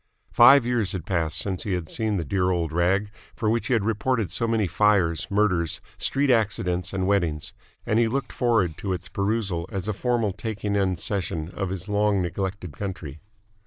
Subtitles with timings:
[0.31, 3.73] Five years had passed since he had seen the dear old rag for which he
[3.73, 7.53] had reported so many fires, murders, street accidents, and weddings:
[7.85, 12.19] and he looked forward to its perusal as a formal taking seisin of his long
[12.19, 13.19] neglected country.